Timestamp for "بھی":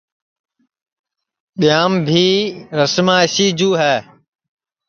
2.07-2.23